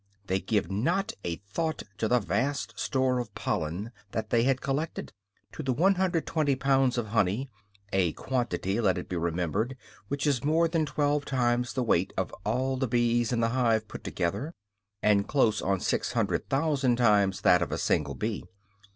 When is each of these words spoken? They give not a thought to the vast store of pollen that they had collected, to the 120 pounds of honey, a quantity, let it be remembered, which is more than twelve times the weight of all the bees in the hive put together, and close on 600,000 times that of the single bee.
They 0.25 0.39
give 0.39 0.71
not 0.71 1.13
a 1.23 1.35
thought 1.35 1.83
to 1.99 2.07
the 2.07 2.19
vast 2.19 2.73
store 2.79 3.19
of 3.19 3.35
pollen 3.35 3.91
that 4.13 4.31
they 4.31 4.45
had 4.45 4.59
collected, 4.59 5.13
to 5.51 5.61
the 5.61 5.73
120 5.73 6.55
pounds 6.55 6.97
of 6.97 7.09
honey, 7.09 7.51
a 7.93 8.11
quantity, 8.13 8.81
let 8.81 8.97
it 8.97 9.07
be 9.07 9.15
remembered, 9.15 9.77
which 10.07 10.25
is 10.25 10.43
more 10.43 10.67
than 10.67 10.87
twelve 10.87 11.25
times 11.25 11.73
the 11.73 11.83
weight 11.83 12.13
of 12.17 12.33
all 12.43 12.77
the 12.77 12.87
bees 12.87 13.31
in 13.31 13.41
the 13.41 13.49
hive 13.49 13.87
put 13.87 14.03
together, 14.03 14.55
and 15.03 15.27
close 15.27 15.61
on 15.61 15.79
600,000 15.79 16.95
times 16.95 17.41
that 17.41 17.61
of 17.61 17.69
the 17.69 17.77
single 17.77 18.15
bee. 18.15 18.43